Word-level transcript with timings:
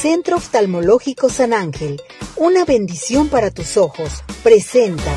Centro 0.00 0.36
Oftalmológico 0.36 1.28
San 1.28 1.52
Ángel, 1.52 2.00
una 2.36 2.64
bendición 2.64 3.28
para 3.28 3.50
tus 3.50 3.76
ojos, 3.76 4.22
presenta. 4.42 5.12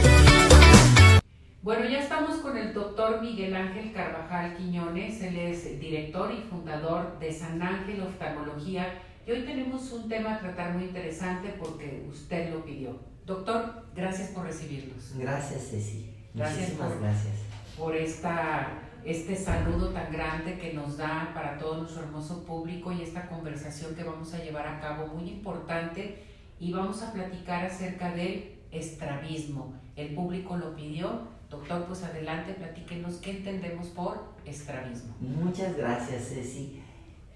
Bueno, 1.62 1.86
ya 1.88 2.00
estamos 2.00 2.38
con 2.38 2.58
el 2.58 2.74
doctor 2.74 3.22
Miguel 3.22 3.56
Ángel 3.56 3.94
Carvajal 3.94 4.58
Quiñones, 4.58 5.22
él 5.22 5.38
es 5.38 5.80
director 5.80 6.32
y 6.32 6.42
fundador 6.50 7.20
de 7.20 7.32
San 7.32 7.62
Ángel 7.62 8.02
Oftalmología 8.02 9.00
y 9.28 9.32
hoy 9.32 9.44
tenemos 9.46 9.92
un 9.92 10.10
tema 10.10 10.36
a 10.36 10.40
tratar 10.40 10.74
muy 10.74 10.86
interesante 10.86 11.54
porque 11.60 12.04
usted 12.10 12.52
lo 12.52 12.66
pidió. 12.66 12.98
Doctor, 13.26 13.86
gracias 13.96 14.30
por 14.30 14.46
recibirnos. 14.46 15.14
Gracias, 15.16 15.68
Ceci. 15.70 16.16
Gracias 16.34 16.60
Muchísimas 16.70 16.92
por- 16.94 17.02
gracias. 17.02 17.34
por 17.78 17.96
esta, 17.96 18.80
este 19.06 19.36
saludo 19.36 19.90
tan 19.90 20.12
grande 20.12 20.58
que 20.58 20.74
nos 20.74 20.98
da 20.98 21.32
para 21.34 21.58
todo 21.58 21.78
nuestro 21.78 22.04
hermoso 22.04 22.44
público 22.46 22.92
y 22.92 23.02
esta 23.02 23.28
conversación 23.28 23.96
que 23.96 24.04
vamos 24.04 24.34
a 24.34 24.44
llevar 24.44 24.68
a 24.68 24.80
cabo 24.80 25.08
muy 25.08 25.30
importante 25.30 26.24
y 26.60 26.72
vamos 26.72 27.02
a 27.02 27.12
platicar 27.12 27.66
acerca 27.66 28.12
del 28.12 28.60
estrabismo. 28.72 29.74
El 29.96 30.14
público 30.14 30.56
lo 30.58 30.76
pidió. 30.76 31.28
Doctor, 31.50 31.86
pues 31.86 32.04
adelante, 32.04 32.54
platíquenos 32.54 33.16
qué 33.16 33.32
entendemos 33.32 33.88
por 33.88 34.24
estrabismo. 34.46 35.16
Muchas 35.20 35.76
gracias, 35.76 36.30
Ceci. 36.30 36.82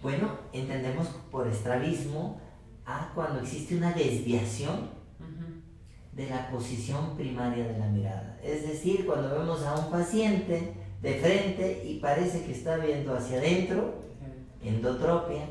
Bueno, 0.02 0.38
entendemos 0.53 1.08
por 1.31 1.47
estrabismo 1.47 2.39
a 2.86 3.11
cuando 3.16 3.41
existe 3.41 3.75
una 3.75 3.91
desviación 3.91 4.94
de 6.13 6.30
la 6.30 6.50
posición 6.50 7.17
primaria 7.17 7.67
de 7.67 7.77
la 7.77 7.88
mirada. 7.88 8.39
Es 8.41 8.66
decir, 8.66 9.05
cuando 9.05 9.38
vemos 9.38 9.63
a 9.63 9.75
un 9.75 9.91
paciente 9.91 10.84
de 11.05 11.14
frente 11.20 11.84
y 11.86 12.00
parece 12.00 12.44
que 12.44 12.52
está 12.52 12.77
viendo 12.77 13.16
hacia 13.16 13.38
adentro, 13.38 13.94
endotropia, 14.64 15.45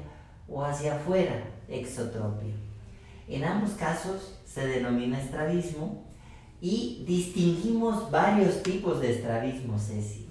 o 0.48 0.64
hacia 0.64 0.96
afuera, 0.96 1.44
exotropia. 1.68 2.52
En 3.28 3.44
ambos 3.44 3.70
casos 3.74 4.34
se 4.44 4.66
denomina 4.66 5.20
estrabismo 5.20 6.02
y 6.60 7.04
distinguimos 7.06 8.10
varios 8.10 8.64
tipos 8.64 9.00
de 9.00 9.12
estrabismo, 9.12 9.78
Ceci. 9.78 10.26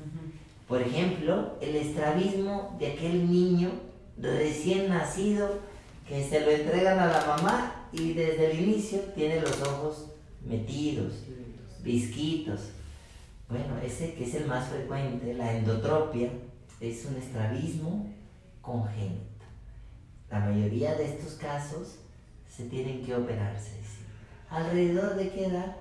Por 0.67 0.81
ejemplo, 0.81 1.53
el 1.61 1.77
estrabismo 1.77 2.75
de 2.77 2.87
aquel 2.87 3.31
niño 3.31 3.71
recién 4.17 4.89
nacido 4.89 5.59
que 6.05 6.21
se 6.27 6.41
lo 6.41 6.51
entregan 6.51 6.99
a 6.99 7.07
la 7.07 7.25
mamá 7.25 7.87
y 7.93 8.11
desde 8.11 8.51
el 8.51 8.59
inicio 8.59 8.99
tiene 9.15 9.39
los 9.39 9.61
ojos 9.61 10.09
metidos, 10.45 11.13
visquitos. 11.81 12.59
Bueno, 13.53 13.77
ese 13.83 14.15
que 14.15 14.23
es 14.23 14.33
el 14.33 14.47
más 14.47 14.67
frecuente, 14.67 15.31
la 15.35 15.53
endotropia, 15.55 16.31
es 16.81 17.05
un 17.05 17.17
estrabismo 17.17 18.11
congénito. 18.63 19.45
La 20.31 20.39
mayoría 20.39 20.95
de 20.95 21.05
estos 21.05 21.33
casos 21.33 21.99
se 22.49 22.63
tienen 22.63 23.05
que 23.05 23.13
operarse. 23.13 23.73
¿sí? 23.73 24.05
¿Alrededor 24.49 25.13
de 25.13 25.29
qué 25.29 25.45
edad? 25.45 25.75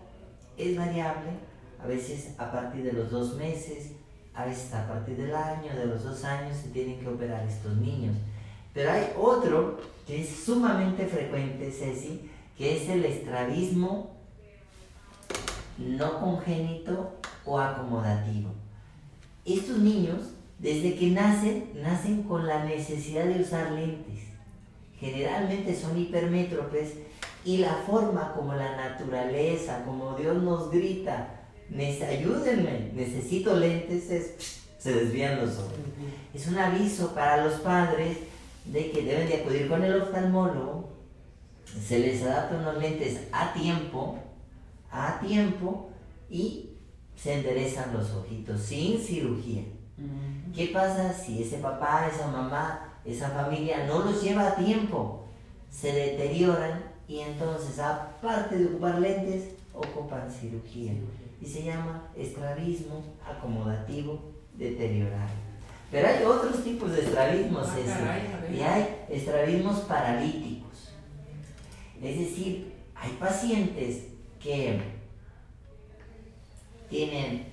Es 0.58 0.76
variable, 0.76 1.30
a 1.82 1.86
veces 1.86 2.34
a 2.36 2.52
partir 2.52 2.84
de 2.84 2.92
los 2.92 3.10
dos 3.10 3.36
meses, 3.36 3.92
a 4.34 4.44
veces 4.44 4.74
a 4.74 4.86
partir 4.86 5.16
del 5.16 5.34
año, 5.34 5.74
de 5.74 5.86
los 5.86 6.04
dos 6.04 6.24
años 6.24 6.54
se 6.58 6.68
tienen 6.68 7.00
que 7.00 7.08
operar 7.08 7.48
estos 7.48 7.74
niños. 7.78 8.14
Pero 8.74 8.90
hay 8.90 9.14
otro 9.18 9.80
que 10.06 10.20
es 10.20 10.28
sumamente 10.28 11.06
frecuente, 11.06 11.72
Ceci, 11.72 12.30
que 12.58 12.76
es 12.76 12.90
el 12.90 13.02
estrabismo 13.06 14.14
no 15.78 16.20
congénito 16.20 17.21
o 17.44 17.58
acomodativo. 17.58 18.50
Estos 19.44 19.78
niños, 19.78 20.18
desde 20.58 20.94
que 20.96 21.08
nacen, 21.10 21.70
nacen 21.82 22.22
con 22.22 22.46
la 22.46 22.64
necesidad 22.64 23.24
de 23.24 23.42
usar 23.42 23.72
lentes. 23.72 24.20
Generalmente 24.98 25.74
son 25.74 25.98
hipermétropes 25.98 26.94
y 27.44 27.56
la 27.58 27.74
forma 27.86 28.32
como 28.34 28.54
la 28.54 28.76
naturaleza, 28.76 29.82
como 29.84 30.14
Dios 30.16 30.40
nos 30.42 30.70
grita, 30.70 31.40
"Nes- 31.70 32.02
ayúdenme, 32.02 32.90
necesito 32.94 33.56
lentes, 33.56 34.10
es, 34.10 34.60
se 34.78 34.92
desvían 34.92 35.40
los 35.40 35.58
ojos. 35.58 35.72
Es 36.34 36.46
un 36.46 36.58
aviso 36.58 37.14
para 37.14 37.44
los 37.44 37.54
padres 37.60 38.18
de 38.64 38.90
que 38.92 39.02
deben 39.02 39.28
de 39.28 39.36
acudir 39.38 39.68
con 39.68 39.82
el 39.82 40.00
oftalmólogo, 40.00 40.88
se 41.64 41.98
les 41.98 42.22
adapta 42.22 42.58
unos 42.58 42.78
lentes 42.78 43.22
a 43.32 43.52
tiempo, 43.54 44.18
a 44.92 45.18
tiempo 45.20 45.90
y 46.30 46.68
se 47.22 47.34
enderezan 47.34 47.92
los 47.92 48.10
ojitos 48.10 48.60
sin 48.60 48.98
cirugía. 48.98 49.62
¿Qué 50.54 50.66
pasa 50.68 51.12
si 51.12 51.42
ese 51.42 51.58
papá, 51.58 52.10
esa 52.12 52.26
mamá, 52.26 52.98
esa 53.04 53.30
familia 53.30 53.86
no 53.86 54.00
los 54.00 54.22
lleva 54.22 54.48
a 54.48 54.56
tiempo? 54.56 55.24
Se 55.70 55.92
deterioran 55.92 56.82
y 57.06 57.20
entonces, 57.20 57.78
aparte 57.78 58.58
de 58.58 58.66
ocupar 58.66 58.98
lentes, 58.98 59.50
ocupan 59.72 60.28
cirugía. 60.30 60.94
Y 61.40 61.46
se 61.46 61.64
llama 61.64 62.08
estrabismo 62.16 63.04
acomodativo 63.24 64.32
deteriorado. 64.56 65.30
Pero 65.90 66.08
hay 66.08 66.24
otros 66.24 66.64
tipos 66.64 66.90
de 66.92 67.02
estrabismos, 67.02 67.68
Ah, 67.68 67.76
caray, 67.86 68.56
y 68.56 68.62
hay 68.62 69.04
estrabismos 69.08 69.80
paralíticos. 69.80 70.92
Es 72.02 72.18
decir, 72.18 72.72
hay 72.94 73.12
pacientes 73.12 74.06
que 74.40 74.80
tienen, 76.92 77.46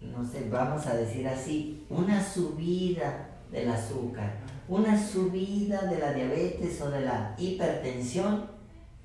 no 0.00 0.24
sé, 0.24 0.48
vamos 0.48 0.86
a 0.86 0.94
decir 0.94 1.26
así, 1.26 1.84
una 1.90 2.22
subida 2.22 3.28
del 3.50 3.68
azúcar, 3.68 4.38
una 4.68 4.96
subida 4.96 5.82
de 5.82 5.98
la 5.98 6.12
diabetes 6.12 6.80
o 6.80 6.88
de 6.88 7.00
la 7.00 7.34
hipertensión 7.36 8.46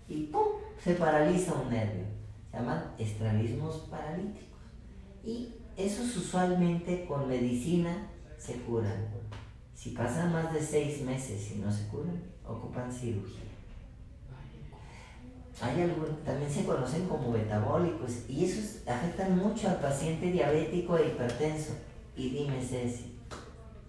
y 0.08 0.26
¡pum! 0.26 0.44
se 0.82 0.94
paraliza 0.94 1.56
un 1.56 1.72
nervio. 1.72 2.06
Se 2.52 2.58
llaman 2.58 2.94
estrabismos 3.00 3.78
paralíticos. 3.90 4.60
Y 5.26 5.56
esos 5.76 6.16
usualmente 6.16 7.06
con 7.08 7.28
medicina 7.28 8.10
se 8.38 8.62
curan. 8.62 9.08
Si 9.74 9.90
pasan 9.90 10.32
más 10.32 10.54
de 10.54 10.62
seis 10.62 11.02
meses 11.02 11.52
y 11.52 11.60
no 11.60 11.72
se 11.72 11.88
curan, 11.88 12.22
ocupan 12.46 12.92
cirugía. 12.92 13.42
Hay 15.62 15.82
algún, 15.82 16.18
también 16.24 16.52
se 16.52 16.64
conocen 16.66 17.08
como 17.08 17.32
metabólicos 17.32 18.12
y 18.30 18.46
esos 18.46 18.88
afectan 18.88 19.38
mucho 19.38 19.68
al 19.70 19.78
paciente 19.80 20.32
diabético 20.32 20.98
e 20.98 21.08
hipertenso. 21.08 21.74
Y 22.16 22.30
dime, 22.30 22.62
Ceci, 22.62 23.16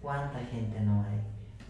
¿cuánta 0.01 0.39
gente 0.41 0.81
no 0.81 1.03
hay? 1.05 1.19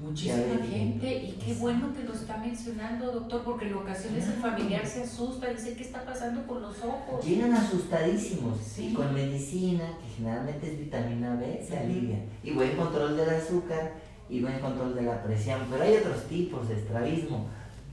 Muchísima 0.01 0.37
Diabético. 0.37 0.69
gente 0.73 1.15
y 1.25 1.33
qué 1.45 1.55
bueno 1.55 1.93
que 1.93 2.05
lo 2.05 2.13
está 2.15 2.37
mencionando, 2.37 3.11
doctor, 3.11 3.43
porque 3.43 3.67
en 3.67 3.75
ocasiones 3.75 4.29
el 4.29 4.35
familiar 4.35 4.87
se 4.87 5.03
asusta, 5.03 5.49
dice, 5.49 5.75
¿qué 5.75 5.83
está 5.83 6.05
pasando 6.05 6.47
con 6.47 6.63
los 6.63 6.79
ojos? 6.85 7.25
Llegan 7.25 7.53
asustadísimos 7.55 8.59
Sí. 8.61 8.91
y 8.91 8.95
con 8.95 9.13
medicina, 9.13 9.99
que 10.01 10.15
generalmente 10.17 10.71
es 10.73 10.79
vitamina 10.79 11.35
B, 11.35 11.65
se 11.67 11.75
Ujú. 11.75 11.83
alivian. 11.83 12.23
Y 12.45 12.53
buen 12.53 12.77
control 12.77 13.17
del 13.17 13.31
azúcar 13.31 13.95
y 14.31 14.41
buen 14.41 14.61
control 14.61 14.95
de 14.95 15.03
la 15.03 15.21
presión. 15.25 15.63
Pero 15.69 15.83
hay 15.83 15.97
otros 15.97 16.23
tipos 16.29 16.69
de 16.69 16.77
estrabismo, 16.77 17.47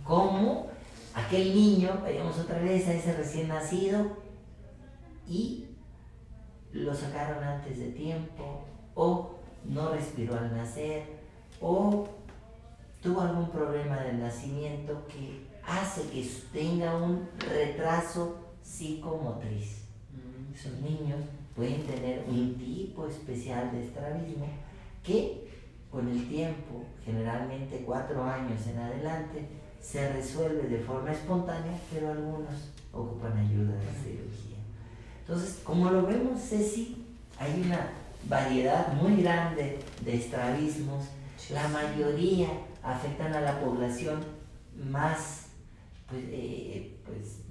como 0.04 0.68
aquel 1.16 1.56
niño, 1.56 2.00
vayamos 2.02 2.38
otra 2.40 2.60
vez 2.60 2.88
a 2.88 2.94
ese 2.94 3.16
recién 3.16 3.48
nacido, 3.48 4.18
y 5.28 5.66
lo 6.74 6.94
sacaron 6.94 7.44
antes 7.44 7.80
de 7.80 7.92
tiempo, 7.92 8.66
o 8.94 9.36
no 9.64 9.90
respiró 9.90 10.38
al 10.38 10.56
nacer, 10.56 11.04
o 11.62 12.08
tuvo 13.02 13.22
algún 13.22 13.50
problema 13.50 13.98
del 14.02 14.20
nacimiento 14.20 15.06
que 15.08 15.48
hace 15.66 16.04
que 16.10 16.28
tenga 16.52 16.96
un 16.98 17.28
retraso 17.38 18.38
psicomotriz. 18.62 19.86
Mm. 20.12 20.54
Esos 20.54 20.74
niños 20.82 21.20
pueden 21.56 21.84
tener 21.84 22.26
un 22.28 22.56
tipo 22.56 23.08
especial 23.08 23.72
de 23.72 23.86
estrabismo 23.86 24.48
que 25.04 25.46
con 25.92 26.10
el 26.10 26.28
tiempo, 26.28 26.84
generalmente 27.06 27.84
cuatro 27.86 28.24
años 28.24 28.68
en 28.68 28.80
adelante, 28.80 29.48
se 29.86 30.12
resuelve 30.12 30.68
de 30.68 30.80
forma 30.80 31.12
espontánea, 31.12 31.80
pero 31.94 32.12
algunos 32.12 32.72
ocupan 32.92 33.38
ayuda 33.38 33.76
de 33.76 33.92
cirugía. 34.04 34.58
Entonces, 35.22 35.60
como 35.64 35.92
lo 35.92 36.08
vemos, 36.08 36.42
Ceci, 36.42 37.06
hay 37.38 37.62
una 37.64 37.92
variedad 38.28 38.94
muy 38.94 39.22
grande 39.22 39.80
de 40.04 40.16
estrabismos. 40.16 41.06
La 41.52 41.68
mayoría 41.68 42.48
afectan 42.82 43.34
a 43.34 43.42
la 43.42 43.60
población 43.60 44.24
más, 44.90 45.48
pues, 46.10 46.24
eh, 46.30 46.98
pues, 47.06 47.42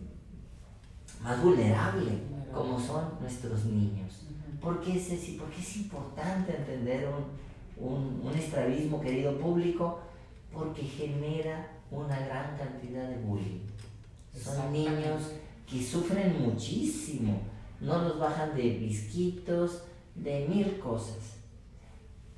más 1.23 1.41
vulnerable, 1.41 2.19
como 2.53 2.81
son 2.81 3.21
nuestros 3.21 3.65
niños. 3.67 4.27
¿Por 4.61 4.81
qué, 4.81 4.99
Ceci? 4.99 5.37
Porque 5.39 5.61
es 5.61 5.77
importante 5.77 6.57
entender 6.57 7.09
un, 7.09 7.87
un, 7.89 8.27
un 8.27 8.35
estrabismo, 8.35 9.01
querido 9.01 9.39
público, 9.39 10.01
porque 10.53 10.83
genera 10.83 11.74
una 11.91 12.19
gran 12.19 12.57
cantidad 12.57 13.09
de 13.09 13.17
bullying. 13.19 13.61
Son 14.35 14.73
niños 14.73 15.33
que 15.69 15.83
sufren 15.83 16.43
muchísimo, 16.43 17.41
no 17.81 18.03
los 18.03 18.19
bajan 18.19 18.55
de 18.55 18.71
visquitos, 18.71 19.85
de 20.15 20.47
mil 20.49 20.79
cosas. 20.79 21.37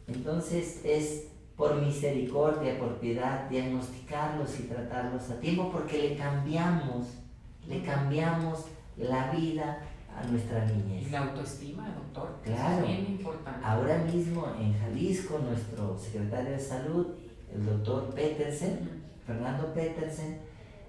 Entonces 0.07 0.81
es 0.85 1.29
por 1.57 1.81
misericordia, 1.81 2.79
por 2.79 2.99
piedad, 2.99 3.49
diagnosticarlos 3.49 4.61
y 4.61 4.65
tratarlos 4.65 5.31
a 5.31 5.41
tiempo 5.41 5.71
porque 5.73 5.99
le 5.99 6.17
cambiamos, 6.17 7.07
le 7.67 7.83
cambiamos 7.83 8.67
la 8.97 9.31
vida 9.31 9.83
a 10.15 10.25
nuestra 10.27 10.65
niñez. 10.67 11.09
Y 11.09 11.11
la 11.11 11.25
autoestima, 11.25 11.89
doctor, 11.95 12.39
claro. 12.43 12.85
es 12.85 12.87
bien 12.87 13.07
importante. 13.09 13.65
Ahora 13.65 13.99
mismo 13.99 14.47
en 14.59 14.79
Jalisco, 14.79 15.39
nuestro 15.39 15.99
secretario 15.99 16.53
de 16.53 16.61
salud, 16.61 17.07
el 17.55 17.65
doctor 17.65 18.15
Petersen, 18.15 19.06
Fernando 19.27 19.75
Petersen, 19.75 20.39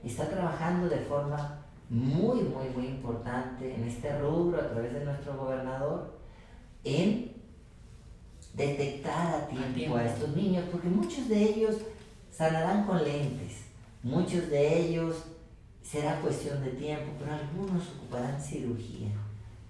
está 0.03 0.29
trabajando 0.29 0.87
de 0.87 0.97
forma 0.97 1.65
muy, 1.89 2.41
muy, 2.41 2.69
muy 2.75 2.87
importante 2.87 3.73
en 3.73 3.83
este 3.85 4.19
rubro 4.19 4.61
a 4.61 4.69
través 4.69 4.93
de 4.93 5.05
nuestro 5.05 5.37
gobernador 5.37 6.17
en 6.83 7.31
detectar 8.53 9.35
a 9.35 9.47
tiempo 9.47 9.95
a, 9.95 10.05
estos 10.05 10.35
niños, 10.35 10.65
porque 10.71 10.87
muchos 10.87 11.29
de 11.29 11.43
ellos 11.43 11.77
sanarán 12.31 12.85
con 12.85 13.03
lentes, 13.03 13.65
muchos 14.03 14.49
de 14.49 14.79
ellos 14.79 15.23
será 15.81 16.19
cuestión 16.19 16.63
de 16.63 16.71
tiempo, 16.71 17.13
pero 17.19 17.33
algunos 17.33 17.87
ocuparán 17.95 18.41
cirugía 18.41 19.09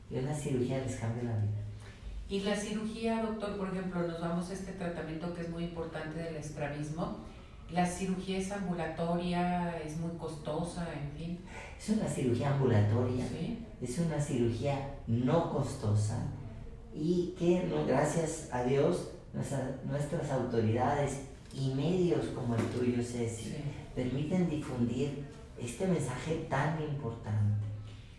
y 0.10 0.18
una 0.18 0.34
cirugía 0.34 0.80
les 0.80 0.96
cambia 0.96 1.24
la 1.24 1.38
vida. 1.38 1.68
Y 2.30 2.42
la 2.42 2.56
cirugía, 2.56 3.24
doctor, 3.24 3.58
por 3.58 3.70
ejemplo, 3.70 4.06
nos 4.06 4.20
vamos 4.20 4.50
a 4.50 4.54
este 4.54 4.74
tratamiento 4.74 5.34
que 5.34 5.42
es 5.42 5.50
muy 5.50 5.66
importante 5.66 6.20
del 6.20 6.36
estrabismo. 6.36 7.20
La 7.72 7.86
cirugía 7.86 8.38
es 8.38 8.52
ambulatoria, 8.52 9.78
es 9.86 9.98
muy 9.98 10.18
costosa, 10.18 10.88
en 10.94 11.18
fin. 11.18 11.40
Es 11.78 11.90
una 11.90 12.08
cirugía 12.08 12.54
ambulatoria, 12.54 13.26
es 13.82 14.00
una 14.00 14.20
cirugía 14.20 14.96
no 15.06 15.52
costosa 15.52 16.18
y 16.96 17.36
que 17.38 17.70
gracias 17.88 18.50
a 18.52 18.64
Dios 18.64 19.10
nuestras 19.34 20.32
autoridades 20.32 21.22
y 21.54 21.74
medios 21.74 22.26
como 22.28 22.56
el 22.56 22.64
tuyo, 22.68 23.04
Ceci, 23.04 23.54
permiten 23.96 24.50
difundir 24.50 25.26
este 25.60 25.88
mensaje 25.88 26.48
tan 26.50 26.82
importante. 26.82 27.66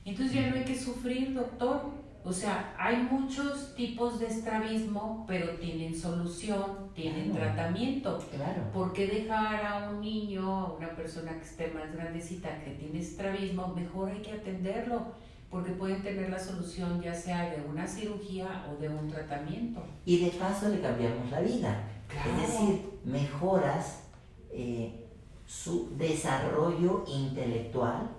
Entonces 0.04 0.34
ya 0.34 0.50
no 0.50 0.56
hay 0.56 0.64
que 0.64 0.78
sufrir, 0.78 1.34
doctor. 1.34 2.07
O 2.24 2.32
sea, 2.32 2.74
hay 2.78 2.96
muchos 2.96 3.74
tipos 3.74 4.18
de 4.18 4.26
estrabismo, 4.26 5.24
pero 5.26 5.52
tienen 5.52 5.98
solución, 5.98 6.90
tienen 6.94 7.32
tratamiento. 7.32 8.18
Claro. 8.34 8.62
¿Por 8.72 8.92
qué 8.92 9.06
dejar 9.06 9.64
a 9.64 9.90
un 9.90 10.00
niño, 10.00 10.42
a 10.42 10.72
una 10.72 10.94
persona 10.94 11.32
que 11.32 11.44
esté 11.44 11.68
más 11.68 11.92
grandecita, 11.92 12.62
que 12.62 12.72
tiene 12.72 13.00
estrabismo? 13.00 13.68
Mejor 13.68 14.10
hay 14.10 14.20
que 14.20 14.32
atenderlo, 14.32 15.06
porque 15.50 15.72
pueden 15.72 16.02
tener 16.02 16.28
la 16.28 16.38
solución 16.38 17.00
ya 17.00 17.14
sea 17.14 17.50
de 17.50 17.62
una 17.62 17.86
cirugía 17.86 18.66
o 18.70 18.80
de 18.80 18.88
un 18.88 19.08
tratamiento. 19.08 19.82
Y 20.04 20.24
de 20.24 20.30
paso 20.32 20.68
le 20.68 20.80
cambiamos 20.80 21.30
la 21.30 21.40
vida. 21.40 21.88
Es 22.10 22.42
decir, 22.42 22.90
mejoras 23.04 24.04
eh, 24.50 25.06
su 25.46 25.96
desarrollo 25.96 27.04
intelectual, 27.06 28.10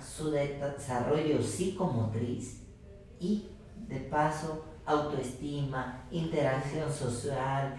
su 0.00 0.30
desarrollo 0.30 1.42
psicomotriz 1.42 2.60
y 3.20 3.46
de 3.88 3.98
paso 4.00 4.64
autoestima, 4.86 6.02
interacción 6.10 6.90
social, 6.92 7.76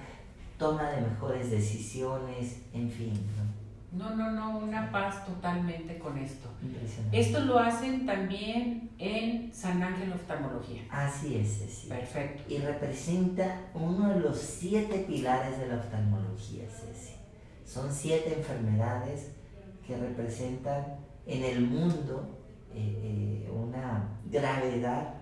toma 0.57 0.89
de 0.91 1.01
mejores 1.01 1.51
decisiones, 1.51 2.61
en 2.73 2.89
fin. 2.89 3.13
No, 3.91 4.15
no, 4.15 4.31
no, 4.31 4.59
una 4.59 4.89
paz 4.89 5.25
totalmente 5.25 5.99
con 5.99 6.17
esto. 6.17 6.47
Esto 7.11 7.41
lo 7.41 7.59
hacen 7.59 8.05
también 8.05 8.89
en 8.97 9.53
San 9.53 9.83
Ángel 9.83 10.13
Oftalmología. 10.13 10.83
Así 10.89 11.35
es, 11.35 11.57
Ceci. 11.57 11.89
Perfecto. 11.89 12.43
Y 12.47 12.59
representa 12.59 13.63
uno 13.73 14.13
de 14.13 14.21
los 14.21 14.37
siete 14.37 15.05
pilares 15.05 15.59
de 15.59 15.67
la 15.67 15.75
oftalmología, 15.75 16.63
Ceci. 16.69 17.15
Son 17.65 17.91
siete 17.91 18.37
enfermedades 18.37 19.33
que 19.85 19.97
representan 19.97 20.85
en 21.25 21.43
el 21.43 21.61
mundo 21.61 22.37
eh, 22.73 23.45
eh, 23.47 23.51
una 23.51 24.07
gravedad 24.29 25.20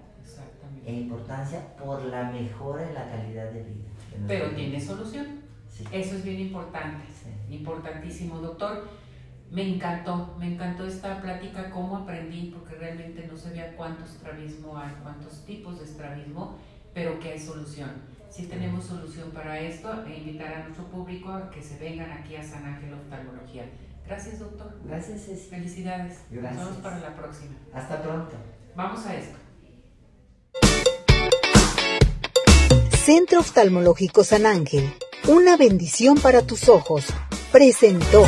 e 0.86 0.94
importancia 0.94 1.76
por 1.76 2.04
la 2.06 2.32
mejora 2.32 2.88
en 2.88 2.94
la 2.94 3.10
calidad 3.10 3.52
de 3.52 3.64
vida. 3.64 3.90
Pero 4.28 4.50
tiene 4.52 4.80
solución. 4.80 5.42
Eso 5.92 6.16
es 6.16 6.24
bien 6.24 6.40
importante, 6.42 7.06
importantísimo, 7.50 8.40
doctor. 8.40 8.88
Me 9.52 9.76
encantó, 9.76 10.36
me 10.38 10.54
encantó 10.54 10.86
esta 10.86 11.22
plática, 11.22 11.70
cómo 11.72 11.98
aprendí, 11.98 12.54
porque 12.56 12.76
realmente 12.76 13.28
no 13.32 13.38
sabía 13.38 13.76
cuántos 13.76 14.12
estrabismo 14.12 14.78
hay, 14.78 14.94
cuántos 15.02 15.44
tipos 15.46 15.80
de 15.80 15.86
estrabismo, 15.86 16.58
pero 16.94 17.20
que 17.20 17.32
hay 17.32 17.40
solución. 17.40 17.90
Si 18.30 18.46
tenemos 18.46 18.84
solución 18.86 19.32
para 19.32 19.60
esto, 19.60 20.06
e 20.06 20.20
invitar 20.20 20.54
a 20.54 20.64
nuestro 20.64 20.86
público 20.86 21.32
a 21.32 21.50
que 21.50 21.64
se 21.64 21.80
vengan 21.80 22.12
aquí 22.12 22.36
a 22.36 22.44
San 22.44 22.64
Ángel 22.64 22.94
Oftalmología. 22.94 23.66
Gracias, 24.06 24.40
doctor. 24.40 24.80
Gracias, 24.86 25.48
Felicidades. 25.50 26.26
Gracias. 26.30 26.56
Nos 26.56 26.66
vemos 26.66 26.84
para 26.84 27.00
la 27.00 27.16
próxima. 27.16 27.56
Hasta 27.74 28.02
pronto. 28.04 28.36
Vamos 28.76 29.06
a 29.06 29.16
esto. 29.16 29.49
Centro 33.12 33.40
Oftalmológico 33.40 34.24
San 34.24 34.46
Ángel, 34.46 34.88
una 35.28 35.58
bendición 35.58 36.20
para 36.20 36.44
tus 36.44 36.70
ojos, 36.70 37.06
presentó. 37.52 38.24